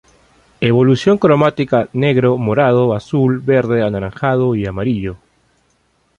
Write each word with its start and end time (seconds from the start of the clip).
Evolución 0.69 1.19
cromática: 1.19 1.87
negro, 1.93 2.35
morado, 2.39 2.95
azul, 2.95 3.37
verde, 3.39 3.83
anaranjado 3.85 4.55
y 4.55 4.65
amarillo. 4.65 5.17